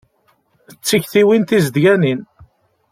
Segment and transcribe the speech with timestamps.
[0.69, 2.21] D tiktiwin tizedganin.